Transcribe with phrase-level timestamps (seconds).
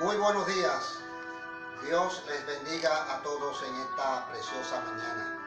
[0.00, 0.98] Muy buenos días.
[1.86, 5.38] Dios les bendiga a todos en esta preciosa mañana.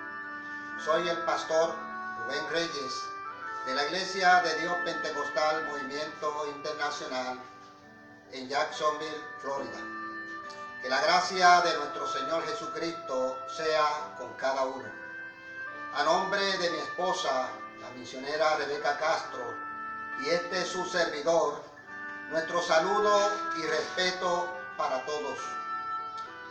[0.85, 1.75] Soy el pastor
[2.19, 2.93] Rubén Reyes
[3.65, 7.41] de la Iglesia de Dios Pentecostal Movimiento Internacional
[8.31, 9.79] en Jacksonville, Florida.
[10.81, 14.89] Que la gracia de nuestro Señor Jesucristo sea con cada uno.
[15.93, 17.49] A nombre de mi esposa,
[17.81, 19.43] la misionera Rebeca Castro,
[20.21, 21.66] y este es su servidor,
[22.29, 25.39] nuestro saludo y respeto para todos.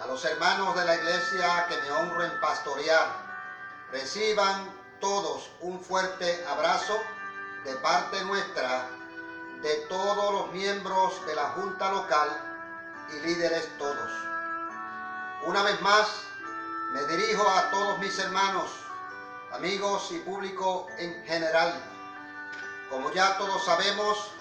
[0.02, 3.07] A los hermanos de la iglesia que me honro en pastorear,
[3.93, 6.99] reciban todos un fuerte abrazo
[7.65, 8.88] de parte nuestra,
[9.63, 12.29] de todos los miembros de la Junta Local
[13.13, 14.11] y líderes todos.
[15.45, 16.09] Una vez más,
[16.93, 18.71] me dirijo a todos mis hermanos,
[19.52, 21.74] amigos y público en general.
[22.90, 24.35] Como ya todos sabemos,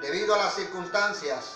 [0.00, 1.52] debido a las circunstancias,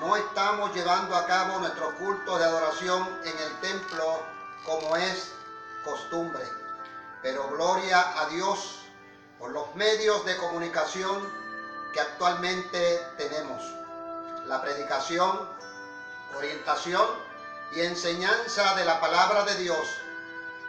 [0.00, 4.22] no estamos llevando a cabo nuestro culto de adoración en el templo
[4.64, 5.32] como es
[5.84, 6.44] costumbre.
[7.22, 8.80] Pero gloria a Dios
[9.38, 11.28] por los medios de comunicación
[11.92, 13.62] que actualmente tenemos.
[14.46, 15.48] La predicación,
[16.36, 17.06] orientación
[17.72, 19.86] y enseñanza de la palabra de Dios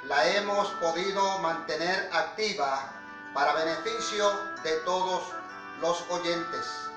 [0.07, 2.91] la hemos podido mantener activa
[3.33, 4.31] para beneficio
[4.63, 5.23] de todos
[5.79, 6.90] los oyentes.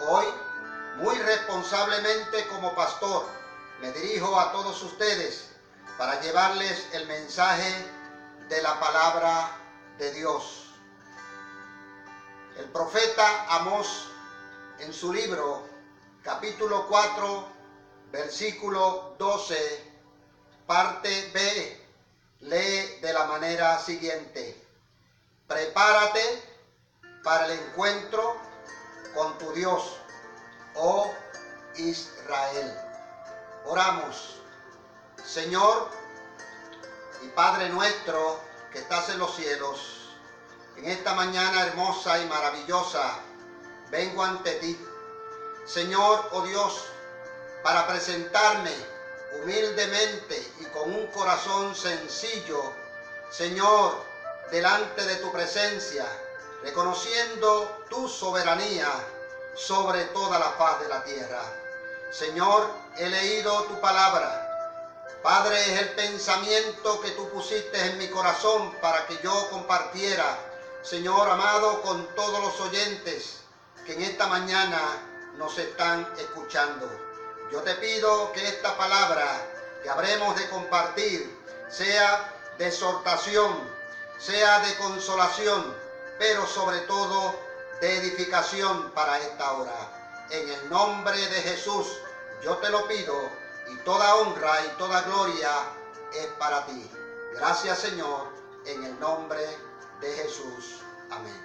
[0.00, 0.26] Hoy,
[0.96, 3.26] muy responsablemente como pastor,
[3.80, 5.50] me dirijo a todos ustedes
[5.96, 7.72] para llevarles el mensaje
[8.48, 9.56] de la palabra
[9.98, 10.74] de Dios.
[12.56, 14.08] El profeta Amós
[14.80, 15.64] en su libro,
[16.24, 17.48] capítulo 4,
[18.10, 19.92] versículo 12,
[20.66, 21.86] parte B,
[22.40, 24.60] lee de la manera siguiente.
[25.46, 26.20] Prepárate
[27.22, 28.53] para el encuentro
[29.14, 29.96] con tu Dios,
[30.74, 31.12] oh
[31.76, 32.78] Israel.
[33.64, 34.40] Oramos,
[35.24, 35.88] Señor
[37.22, 38.40] y Padre nuestro
[38.72, 40.10] que estás en los cielos,
[40.76, 43.20] en esta mañana hermosa y maravillosa,
[43.90, 44.78] vengo ante ti,
[45.64, 46.84] Señor, oh Dios,
[47.62, 48.72] para presentarme
[49.40, 52.72] humildemente y con un corazón sencillo,
[53.30, 54.04] Señor,
[54.50, 56.04] delante de tu presencia,
[56.64, 58.88] reconociendo tu soberanía
[59.54, 61.42] sobre toda la faz de la tierra.
[62.10, 64.40] Señor, he leído tu palabra.
[65.22, 70.38] Padre, es el pensamiento que tú pusiste en mi corazón para que yo compartiera,
[70.82, 73.40] Señor amado, con todos los oyentes
[73.84, 74.80] que en esta mañana
[75.36, 76.90] nos están escuchando.
[77.52, 79.26] Yo te pido que esta palabra
[79.82, 81.38] que habremos de compartir
[81.68, 83.70] sea de exhortación,
[84.18, 85.83] sea de consolación,
[86.24, 87.38] pero sobre todo
[87.82, 90.24] de edificación para esta hora.
[90.30, 91.98] En el nombre de Jesús
[92.42, 93.14] yo te lo pido
[93.70, 95.50] y toda honra y toda gloria
[96.14, 96.90] es para ti.
[97.34, 98.28] Gracias Señor,
[98.64, 99.44] en el nombre
[100.00, 100.80] de Jesús.
[101.10, 101.38] Amén.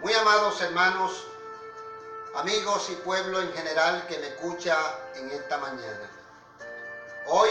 [0.00, 1.28] Muy amados hermanos,
[2.34, 4.76] amigos y pueblo en general que me escucha
[5.14, 6.10] en esta mañana.
[7.28, 7.50] Hoy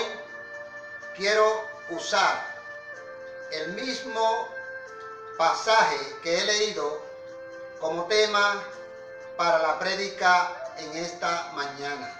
[1.16, 2.49] quiero usar
[3.52, 4.48] el mismo
[5.38, 7.02] pasaje que he leído
[7.80, 8.62] como tema
[9.38, 12.16] para la prédica en esta mañana.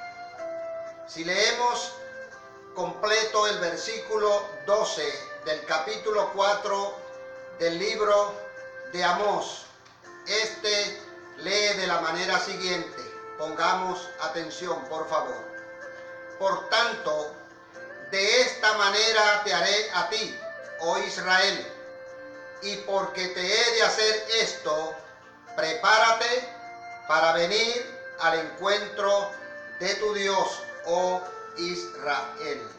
[1.08, 1.94] Si leemos
[2.76, 5.04] completo el versículo 12
[5.46, 6.94] del capítulo 4
[7.60, 8.34] del libro
[8.94, 9.66] de Amós,
[10.26, 11.02] este
[11.38, 12.98] lee de la manera siguiente.
[13.38, 15.38] Pongamos atención, por favor.
[16.38, 17.34] Por tanto,
[18.12, 20.40] de esta manera te haré a ti,
[20.82, 21.66] oh Israel,
[22.62, 24.94] y porque te he de hacer esto,
[25.56, 26.48] prepárate
[27.08, 29.32] para venir al encuentro
[29.80, 31.22] de tu Dios, oh
[31.58, 32.70] Israel.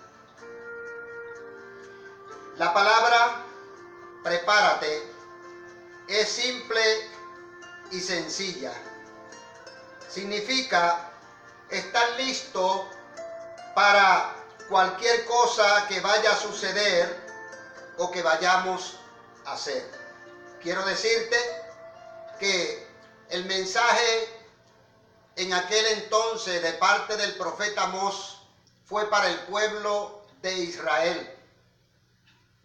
[2.56, 3.42] La palabra
[4.22, 5.02] prepárate
[6.08, 6.82] es simple
[7.90, 8.72] y sencilla.
[10.08, 11.10] Significa
[11.70, 12.86] estar listo
[13.74, 14.34] para
[14.68, 17.29] cualquier cosa que vaya a suceder
[18.00, 18.96] o que vayamos
[19.44, 19.84] a hacer.
[20.62, 21.36] Quiero decirte
[22.38, 22.86] que
[23.28, 24.40] el mensaje
[25.36, 28.42] en aquel entonces de parte del profeta Mos
[28.86, 31.38] fue para el pueblo de Israel,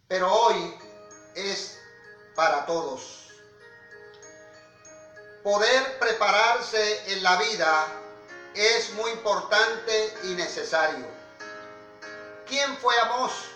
[0.08, 0.80] pero hoy
[1.36, 1.80] es
[2.34, 3.28] para todos.
[5.44, 7.88] Poder prepararse en la vida
[8.54, 11.06] es muy importante y necesario.
[12.48, 13.55] ¿Quién fue Amós?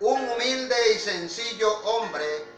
[0.00, 2.56] Un humilde y sencillo hombre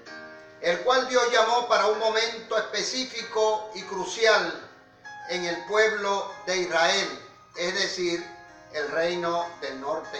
[0.61, 4.69] el cual Dios llamó para un momento específico y crucial
[5.29, 7.19] en el pueblo de Israel,
[7.57, 8.27] es decir,
[8.73, 10.19] el reino del norte.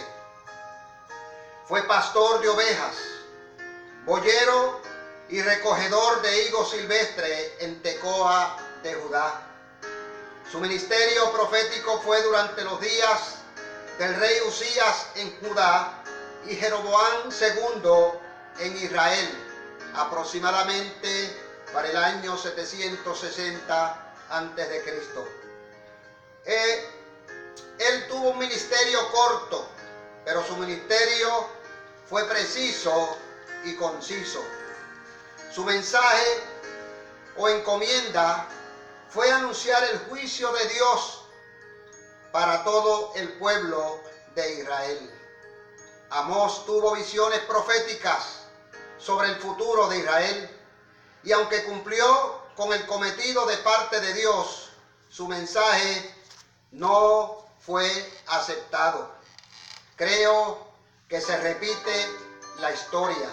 [1.67, 2.95] Fue pastor de ovejas,
[4.05, 4.81] boyero
[5.27, 9.41] y recogedor de higos silvestre en Tecoa de Judá.
[10.49, 13.35] Su ministerio profético fue durante los días
[13.99, 15.98] del rey Usías en Judá
[16.47, 17.91] y Jeroboam II
[18.59, 19.29] en Israel,
[19.95, 21.35] aproximadamente
[21.73, 25.27] para el año 760 antes de Cristo.
[26.45, 26.89] Eh,
[27.79, 29.67] él tuvo un ministerio corto,
[30.25, 31.47] pero su ministerio
[32.09, 33.17] fue preciso
[33.63, 34.43] y conciso.
[35.51, 36.43] Su mensaje
[37.37, 38.47] o encomienda
[39.09, 41.23] fue anunciar el juicio de Dios
[42.31, 44.01] para todo el pueblo
[44.35, 45.18] de Israel.
[46.11, 48.39] Amós tuvo visiones proféticas
[48.97, 50.57] sobre el futuro de Israel
[51.23, 54.71] y aunque cumplió con el cometido de parte de Dios,
[55.07, 56.15] su mensaje
[56.71, 57.87] no fue
[58.27, 59.11] aceptado.
[59.95, 60.67] Creo
[61.07, 62.09] que se repite
[62.59, 63.29] la historia.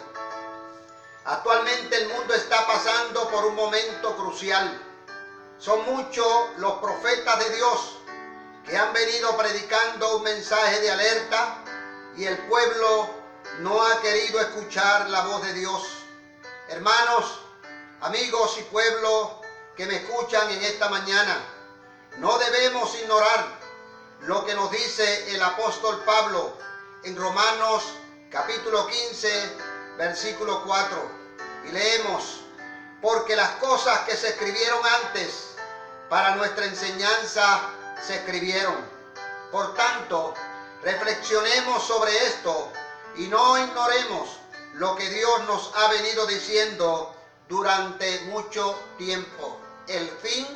[1.25, 4.83] Actualmente el mundo está pasando por un momento crucial.
[5.59, 6.27] Son muchos
[6.59, 7.97] los profetas de Dios
[8.67, 11.63] que han venido predicando un mensaje de alerta
[12.17, 13.09] y el pueblo
[13.61, 15.83] no ha querido escuchar la voz de Dios.
[16.69, 17.41] Hermanos,
[18.01, 19.41] amigos y pueblo
[19.77, 21.39] que me escuchan en esta mañana,
[22.19, 23.47] no debemos ignorar
[24.23, 26.57] lo que nos dice el apóstol Pablo
[27.05, 27.85] en Romanos
[28.31, 29.57] capítulo 15,
[29.99, 31.27] versículo 4.
[31.69, 32.41] Y leemos,
[33.03, 35.55] porque las cosas que se escribieron antes
[36.09, 37.61] para nuestra enseñanza
[38.03, 38.77] se escribieron.
[39.53, 40.35] Por tanto,
[40.87, 42.71] reflexionemos sobre esto
[43.17, 44.39] y no ignoremos
[44.75, 47.13] lo que Dios nos ha venido diciendo
[47.49, 49.59] durante mucho tiempo.
[49.89, 50.47] El fin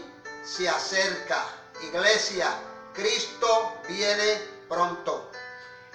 [0.44, 1.44] se acerca.
[1.82, 2.49] Iglesia,
[2.94, 5.32] Cristo viene pronto.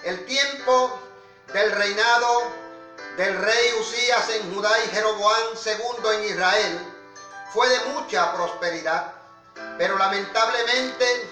[0.04, 0.98] El tiempo
[1.54, 2.42] del reinado
[3.16, 6.92] del rey Usías en Judá y Jeroboam II en Israel
[7.54, 9.14] fue de mucha prosperidad,
[9.78, 11.30] pero lamentablemente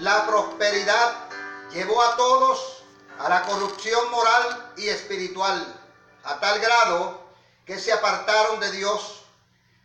[0.00, 1.31] la prosperidad
[1.72, 2.82] llevó a todos
[3.18, 5.80] a la corrupción moral y espiritual,
[6.24, 7.20] a tal grado
[7.66, 9.22] que se apartaron de Dios.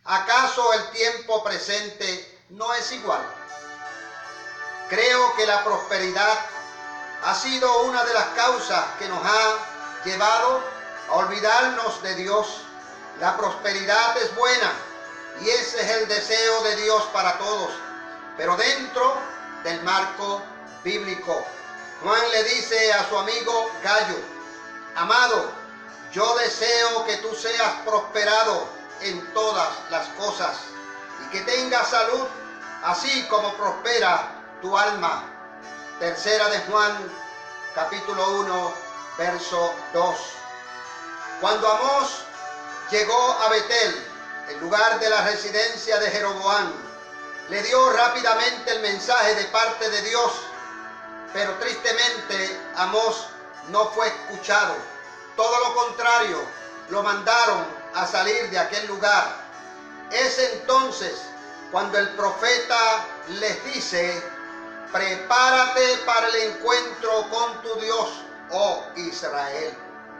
[0.04, 3.20] ¿Acaso el tiempo presente no es igual?
[4.88, 6.38] Creo que la prosperidad
[7.24, 10.62] ha sido una de las causas que nos ha llevado
[11.10, 12.62] a olvidarnos de Dios.
[13.20, 14.72] La prosperidad es buena
[15.40, 17.70] y ese es el deseo de Dios para todos,
[18.36, 19.16] pero dentro
[19.64, 20.42] del marco
[20.82, 21.44] bíblico.
[22.02, 24.16] Juan le dice a su amigo Gallo,
[24.94, 25.50] amado,
[26.12, 28.68] yo deseo que tú seas prosperado
[29.00, 30.56] en todas las cosas
[31.24, 32.26] y que tengas salud,
[32.84, 34.28] así como prospera
[34.62, 35.24] tu alma.
[35.98, 37.12] Tercera de Juan,
[37.74, 38.74] capítulo 1,
[39.18, 40.18] verso 2.
[41.40, 42.22] Cuando Amós
[42.92, 44.06] llegó a Betel,
[44.50, 46.72] el lugar de la residencia de Jeroboam,
[47.48, 50.32] le dio rápidamente el mensaje de parte de Dios,
[51.32, 53.26] pero tristemente Amós
[53.70, 54.74] no fue escuchado.
[55.36, 56.38] Todo lo contrario,
[56.90, 59.36] lo mandaron a salir de aquel lugar.
[60.10, 61.22] Es entonces
[61.70, 64.22] cuando el profeta les dice,
[64.92, 69.76] prepárate para el encuentro con tu Dios, oh Israel.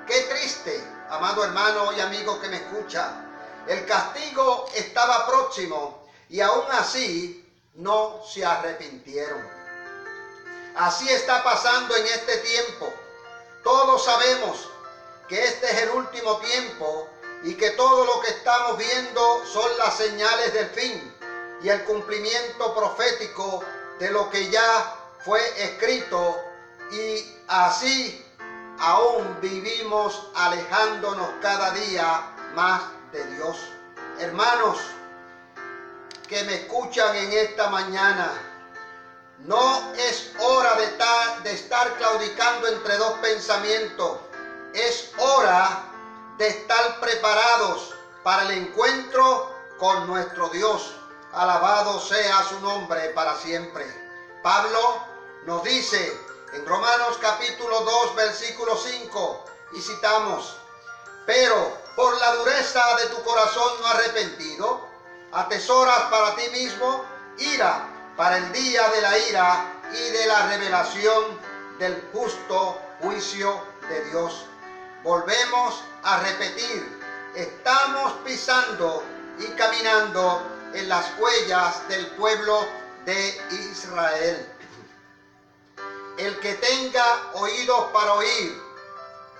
[0.06, 3.24] Qué triste, amado hermano y amigo que me escucha.
[3.66, 9.57] El castigo estaba próximo y aún así no se arrepintieron.
[10.78, 12.94] Así está pasando en este tiempo.
[13.64, 14.70] Todos sabemos
[15.26, 17.08] que este es el último tiempo
[17.42, 21.14] y que todo lo que estamos viendo son las señales del fin
[21.62, 23.64] y el cumplimiento profético
[23.98, 24.94] de lo que ya
[25.24, 26.40] fue escrito
[26.92, 28.24] y así
[28.78, 32.22] aún vivimos alejándonos cada día
[32.54, 33.58] más de Dios.
[34.20, 34.78] Hermanos
[36.28, 38.47] que me escuchan en esta mañana,
[39.44, 44.18] no es hora de estar, de estar claudicando entre dos pensamientos.
[44.74, 45.84] Es hora
[46.38, 50.94] de estar preparados para el encuentro con nuestro Dios.
[51.32, 53.86] Alabado sea su nombre para siempre.
[54.42, 54.98] Pablo
[55.46, 56.20] nos dice
[56.52, 60.56] en Romanos capítulo 2 versículo 5 y citamos,
[61.26, 64.88] pero por la dureza de tu corazón no arrepentido,
[65.32, 67.04] atesoras para ti mismo
[67.38, 71.38] ira para el día de la ira y de la revelación
[71.78, 74.44] del justo juicio de Dios.
[75.04, 77.00] Volvemos a repetir,
[77.36, 79.04] estamos pisando
[79.38, 80.42] y caminando
[80.74, 82.66] en las huellas del pueblo
[83.04, 84.52] de Israel.
[86.18, 88.60] El que tenga oídos para oír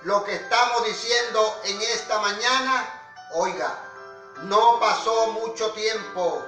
[0.03, 3.77] lo que estamos diciendo en esta mañana, oiga,
[4.43, 6.45] no pasó mucho tiempo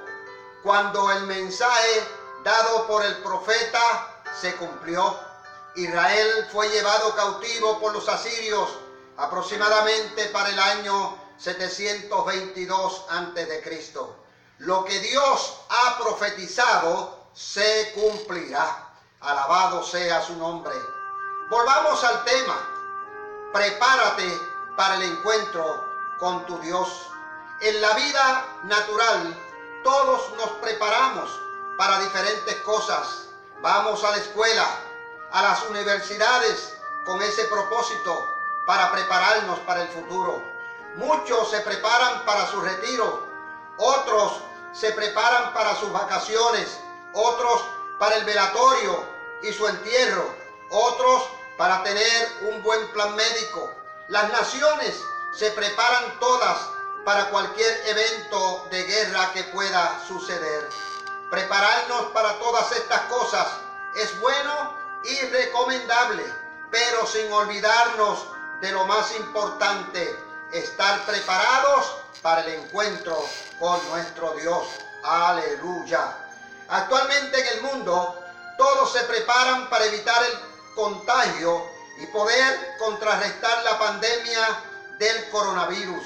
[0.64, 5.20] cuando el mensaje dado por el profeta se cumplió.
[5.76, 8.70] Israel fue llevado cautivo por los asirios
[9.18, 13.94] aproximadamente para el año 722 a.C.
[14.60, 18.90] Lo que Dios ha profetizado se cumplirá.
[19.22, 20.74] Alabado sea su nombre.
[21.50, 23.50] Volvamos al tema.
[23.54, 24.40] Prepárate
[24.76, 25.86] para el encuentro
[26.20, 27.08] con tu Dios.
[27.62, 29.38] En la vida natural
[29.84, 31.30] todos nos preparamos
[31.82, 33.30] para diferentes cosas.
[33.60, 34.68] Vamos a la escuela,
[35.32, 38.24] a las universidades con ese propósito
[38.68, 40.44] para prepararnos para el futuro.
[40.98, 43.26] Muchos se preparan para su retiro,
[43.78, 44.42] otros
[44.74, 46.78] se preparan para sus vacaciones,
[47.14, 47.64] otros
[47.98, 49.04] para el velatorio
[49.42, 50.36] y su entierro,
[50.70, 53.72] otros para tener un buen plan médico.
[54.08, 55.02] Las naciones
[55.34, 56.60] se preparan todas
[57.06, 60.70] para cualquier evento de guerra que pueda suceder.
[61.32, 63.48] Prepararnos para todas estas cosas
[63.96, 66.26] es bueno y recomendable,
[66.70, 68.28] pero sin olvidarnos
[68.60, 70.14] de lo más importante,
[70.52, 73.18] estar preparados para el encuentro
[73.58, 74.68] con nuestro Dios.
[75.06, 76.18] Aleluya.
[76.68, 78.20] Actualmente en el mundo
[78.58, 80.38] todos se preparan para evitar el
[80.76, 81.66] contagio
[81.98, 84.64] y poder contrarrestar la pandemia
[85.00, 86.04] del coronavirus.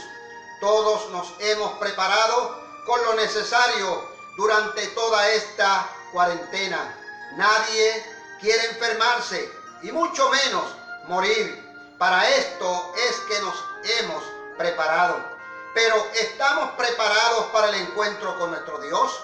[0.62, 6.96] Todos nos hemos preparado con lo necesario durante toda esta cuarentena.
[7.36, 8.06] Nadie
[8.39, 9.51] quiere enfermarse
[9.82, 10.65] y mucho menos
[11.08, 11.63] morir.
[11.98, 13.63] Para esto es que nos
[14.00, 14.24] hemos
[14.58, 15.36] preparado.
[15.74, 19.24] Pero ¿estamos preparados para el encuentro con nuestro Dios?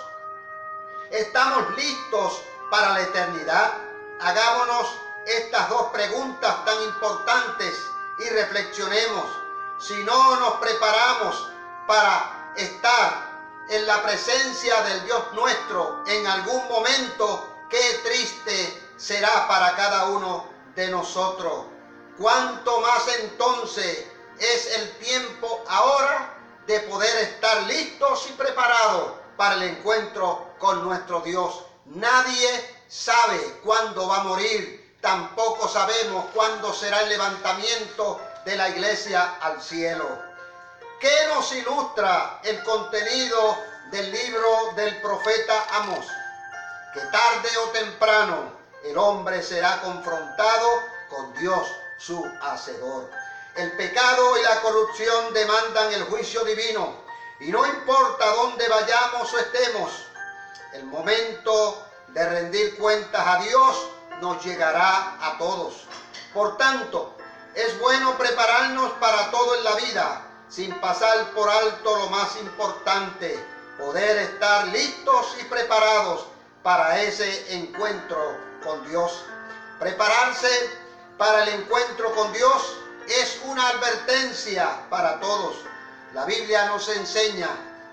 [1.10, 3.74] ¿Estamos listos para la eternidad?
[4.20, 7.90] Hagámonos estas dos preguntas tan importantes
[8.20, 9.26] y reflexionemos.
[9.80, 11.50] Si no nos preparamos
[11.88, 13.31] para estar
[13.72, 20.46] en la presencia del Dios nuestro en algún momento, qué triste será para cada uno
[20.76, 21.68] de nosotros.
[22.18, 24.06] Cuánto más entonces
[24.38, 26.38] es el tiempo ahora
[26.68, 31.64] de poder estar listos y preparados para el encuentro con nuestro Dios.
[31.86, 32.50] Nadie
[32.90, 39.62] sabe cuándo va a morir, tampoco sabemos cuándo será el levantamiento de la iglesia al
[39.62, 40.31] cielo.
[41.02, 43.58] ¿Qué nos ilustra el contenido
[43.90, 46.06] del libro del profeta Amos?
[46.94, 48.54] Que tarde o temprano
[48.84, 50.68] el hombre será confrontado
[51.10, 51.68] con Dios
[51.98, 53.10] su Hacedor.
[53.56, 57.04] El pecado y la corrupción demandan el juicio divino
[57.40, 59.92] y no importa dónde vayamos o estemos,
[60.74, 63.88] el momento de rendir cuentas a Dios
[64.20, 65.88] nos llegará a todos.
[66.32, 67.16] Por tanto,
[67.56, 73.42] es bueno prepararnos para todo en la vida, sin pasar por alto lo más importante,
[73.78, 76.28] poder estar listos y preparados
[76.62, 79.24] para ese encuentro con Dios.
[79.80, 80.50] Prepararse
[81.18, 82.78] para el encuentro con Dios
[83.08, 85.56] es una advertencia para todos.
[86.14, 87.50] La Biblia nos enseña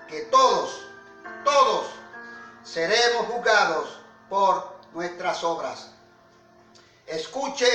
[0.09, 0.85] que todos,
[1.45, 1.87] todos
[2.65, 5.91] seremos juzgados por nuestras obras.
[7.07, 7.69] Escuche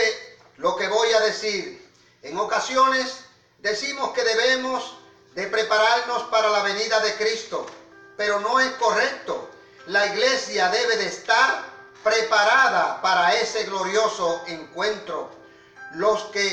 [0.59, 1.83] lo que voy a decir.
[2.23, 3.24] En ocasiones
[3.65, 4.99] decimos que debemos
[5.35, 7.67] de prepararnos para la venida de Cristo,
[8.15, 9.49] pero no es correcto.
[9.87, 11.65] La iglesia debe de estar
[12.05, 15.31] preparada para ese glorioso encuentro.
[15.95, 16.47] Los que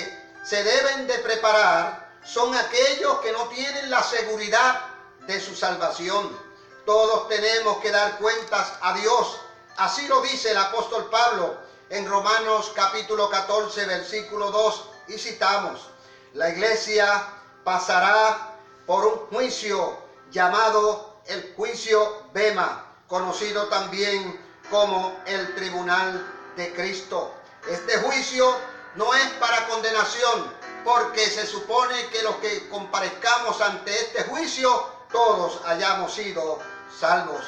[0.43, 4.81] se deben de preparar son aquellos que no tienen la seguridad
[5.27, 6.39] de su salvación.
[6.85, 9.37] Todos tenemos que dar cuentas a Dios.
[9.75, 11.57] Así lo dice el apóstol Pablo
[11.89, 15.90] en Romanos capítulo 14, versículo 2, y citamos,
[16.33, 17.27] la iglesia
[17.63, 19.97] pasará por un juicio
[20.31, 27.33] llamado el juicio Bema, conocido también como el tribunal de Cristo.
[27.69, 28.55] Este juicio
[28.95, 30.51] no es para condenación,
[30.83, 36.59] porque se supone que los que comparezcamos ante este juicio, todos hayamos sido
[36.99, 37.43] salvos.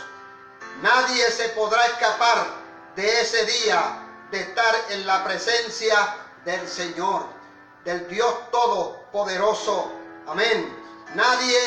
[0.81, 2.45] Nadie se podrá escapar
[2.95, 3.99] de ese día
[4.31, 7.25] de estar en la presencia del Señor,
[7.85, 9.91] del Dios Todopoderoso.
[10.27, 10.75] Amén.
[11.15, 11.57] Nadie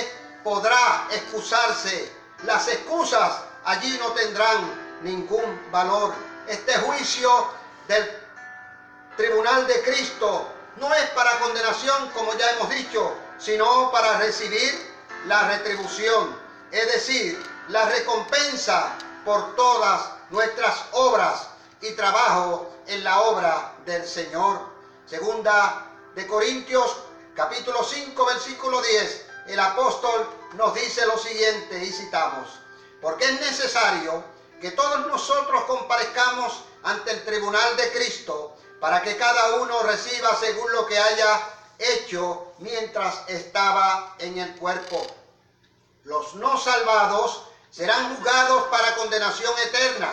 [0.43, 2.13] podrá excusarse.
[2.45, 6.15] Las excusas allí no tendrán ningún valor.
[6.49, 7.49] Este juicio
[7.89, 8.09] del
[9.17, 10.47] tribunal de Cristo
[10.77, 14.95] no es para condenación, como ya hemos dicho, sino para recibir
[15.27, 16.39] la retribución,
[16.71, 18.93] es decir, la recompensa
[19.25, 21.49] por todas nuestras obras
[21.81, 24.61] y trabajo en la obra del Señor.
[25.07, 26.97] Segunda de Corintios
[27.35, 32.49] capítulo 5 versículo 10, el apóstol nos dice lo siguiente y citamos,
[33.03, 34.25] porque es necesario
[34.59, 40.73] que todos nosotros comparezcamos ante el tribunal de Cristo para que cada uno reciba según
[40.73, 45.07] lo que haya hecho mientras estaba en el cuerpo.
[46.05, 50.09] Los no salvados serán juzgados para condenación eterna.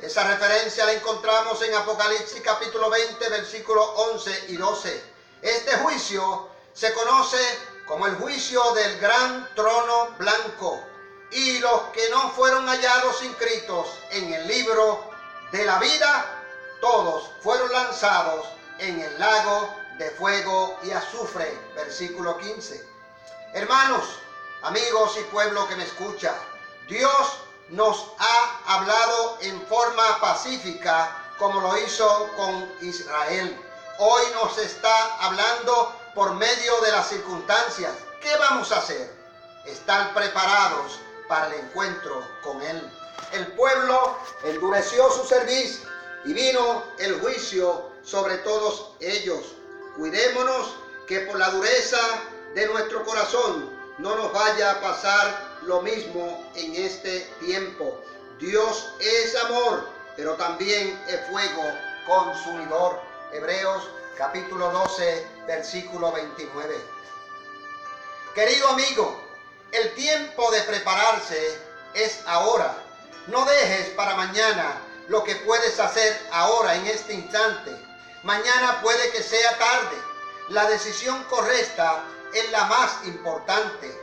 [0.00, 5.15] Esa referencia la encontramos en Apocalipsis capítulo 20, versículos 11 y 12.
[5.46, 7.38] Este juicio se conoce
[7.86, 10.82] como el juicio del gran trono blanco.
[11.30, 15.08] Y los que no fueron hallados inscritos en el libro
[15.52, 16.42] de la vida,
[16.80, 18.44] todos fueron lanzados
[18.80, 21.56] en el lago de fuego y azufre.
[21.76, 22.84] Versículo 15.
[23.54, 24.04] Hermanos,
[24.62, 26.34] amigos y pueblo que me escucha,
[26.88, 27.38] Dios
[27.68, 33.62] nos ha hablado en forma pacífica como lo hizo con Israel.
[33.98, 37.92] Hoy nos está hablando por medio de las circunstancias.
[38.20, 39.10] ¿Qué vamos a hacer?
[39.64, 42.90] Estar preparados para el encuentro con Él.
[43.32, 45.88] El pueblo endureció su servicio
[46.26, 49.54] y vino el juicio sobre todos ellos.
[49.96, 50.76] Cuidémonos
[51.08, 51.98] que por la dureza
[52.54, 57.98] de nuestro corazón no nos vaya a pasar lo mismo en este tiempo.
[58.38, 61.62] Dios es amor, pero también es fuego
[62.06, 63.05] consumidor.
[63.36, 66.74] Hebreos capítulo 12, versículo 29.
[68.34, 69.20] Querido amigo,
[69.72, 71.60] el tiempo de prepararse
[71.92, 72.74] es ahora.
[73.26, 77.76] No dejes para mañana lo que puedes hacer ahora en este instante.
[78.22, 79.96] Mañana puede que sea tarde.
[80.48, 83.94] La decisión correcta es la más importante.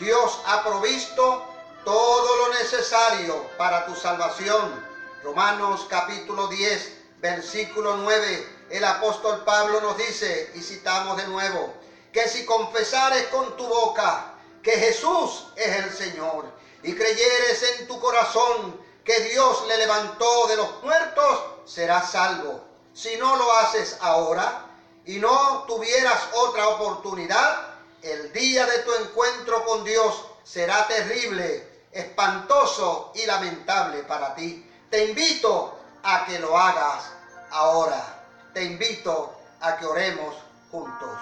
[0.00, 4.84] Dios ha provisto todo lo necesario para tu salvación.
[5.22, 8.51] Romanos capítulo 10, versículo 9.
[8.72, 11.74] El apóstol Pablo nos dice, y citamos de nuevo,
[12.10, 14.32] que si confesares con tu boca
[14.62, 16.46] que Jesús es el Señor
[16.82, 22.64] y creyeres en tu corazón que Dios le levantó de los muertos, serás salvo.
[22.94, 24.64] Si no lo haces ahora
[25.04, 33.12] y no tuvieras otra oportunidad, el día de tu encuentro con Dios será terrible, espantoso
[33.16, 34.66] y lamentable para ti.
[34.88, 37.04] Te invito a que lo hagas
[37.50, 38.21] ahora.
[38.54, 40.36] Te invito a que oremos
[40.70, 41.18] juntos.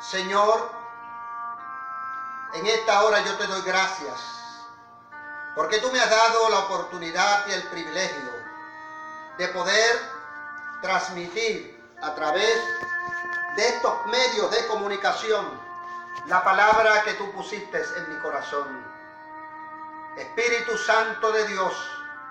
[0.00, 0.70] Señor,
[2.54, 4.20] en esta hora yo te doy gracias
[5.54, 8.32] porque tú me has dado la oportunidad y el privilegio
[9.38, 10.00] de poder
[10.82, 12.58] transmitir a través
[13.56, 15.46] de estos medios de comunicación
[16.26, 18.84] la palabra que tú pusiste en mi corazón.
[20.16, 21.72] Espíritu Santo de Dios,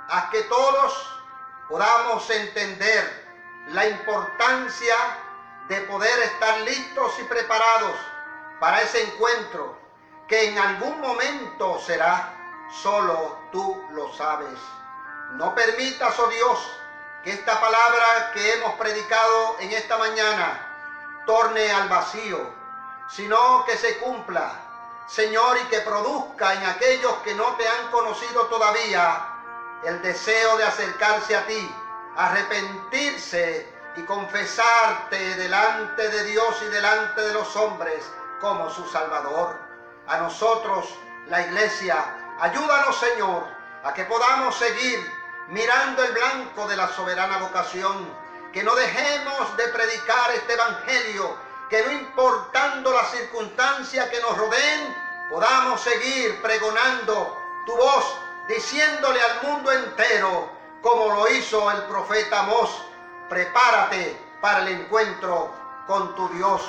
[0.10, 1.22] haz que todos
[1.68, 3.21] podamos entender
[3.68, 4.96] la importancia
[5.68, 7.96] de poder estar listos y preparados
[8.60, 9.78] para ese encuentro
[10.28, 12.34] que en algún momento será,
[12.82, 14.58] solo tú lo sabes.
[15.34, 16.60] No permitas, oh Dios,
[17.24, 22.40] que esta palabra que hemos predicado en esta mañana torne al vacío,
[23.10, 24.54] sino que se cumpla,
[25.08, 29.28] Señor, y que produzca en aquellos que no te han conocido todavía
[29.84, 31.76] el deseo de acercarse a ti,
[32.16, 38.04] arrepentirse y confesarte delante de Dios y delante de los hombres
[38.40, 39.58] como su Salvador.
[40.08, 40.94] A nosotros,
[41.28, 43.46] la iglesia, ayúdanos, Señor,
[43.84, 45.12] a que podamos seguir
[45.50, 48.22] mirando el blanco de la soberana vocación
[48.52, 51.38] que no dejemos de predicar este Evangelio,
[51.70, 54.96] que no importando las circunstancias que nos rodeen,
[55.30, 58.18] podamos seguir pregonando tu voz,
[58.50, 62.70] diciéndole al mundo entero, como lo hizo el profeta Amós,
[63.30, 65.54] prepárate para el encuentro
[65.88, 66.62] con tu Dios.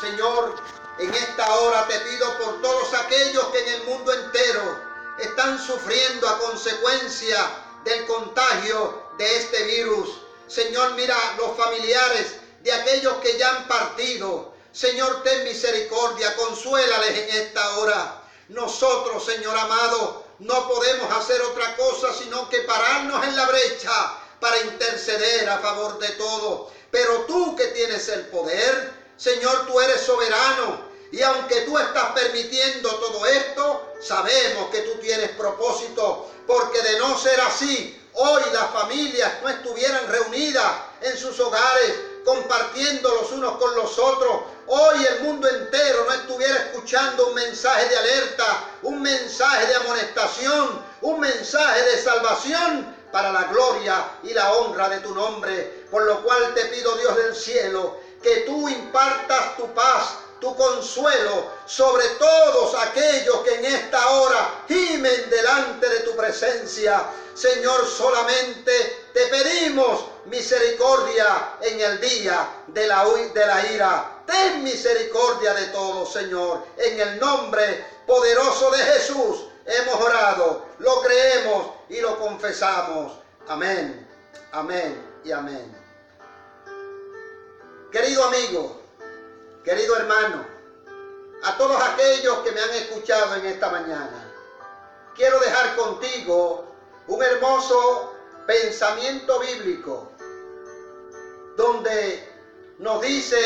[0.00, 0.56] Señor,
[0.98, 4.80] en esta hora te pido por todos aquellos que en el mundo entero
[5.18, 7.38] están sufriendo a consecuencia
[7.84, 10.22] del contagio de este virus.
[10.48, 14.52] Señor, mira los familiares de aquellos que ya han partido.
[14.72, 18.22] Señor, ten misericordia, consuélales en esta hora.
[18.48, 24.58] Nosotros, Señor amado, no podemos hacer otra cosa sino que pararnos en la brecha para
[24.58, 26.70] interceder a favor de todo.
[26.90, 30.90] Pero tú que tienes el poder, Señor, tú eres soberano.
[31.12, 36.28] Y aunque tú estás permitiendo todo esto, sabemos que tú tienes propósito.
[36.46, 43.12] Porque de no ser así, hoy las familias no estuvieran reunidas en sus hogares, compartiendo
[43.14, 47.96] los unos con los otros, hoy el mundo entero no estuviera escuchando un mensaje de
[47.96, 54.88] alerta, un mensaje de amonestación, un mensaje de salvación para la gloria y la honra
[54.88, 55.86] de tu nombre.
[55.90, 61.52] Por lo cual te pido, Dios del cielo, que tú impartas tu paz, tu consuelo
[61.66, 67.06] sobre todos aquellos que en esta hora gimen delante de tu presencia.
[67.32, 74.22] Señor, solamente te pedimos misericordia en el día de la, de la ira.
[74.26, 76.64] Ten misericordia de todos, Señor.
[76.76, 83.12] En el nombre poderoso de Jesús hemos orado, lo creemos y lo confesamos.
[83.46, 84.08] Amén,
[84.50, 85.78] amén y amén.
[87.92, 88.81] Querido amigo,
[89.64, 90.44] querido hermano,
[91.44, 94.32] a todos aquellos que me han escuchado en esta mañana,
[95.14, 96.74] quiero dejar contigo
[97.06, 98.14] un hermoso
[98.46, 100.12] pensamiento bíblico
[101.56, 102.28] donde
[102.78, 103.38] nos dice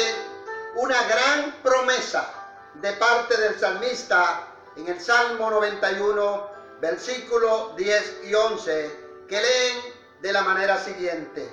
[0.76, 2.32] una gran promesa
[2.74, 6.50] de parte del salmista en el Salmo 91,
[6.80, 11.50] versículo 10 y 11, que leen de la manera siguiente.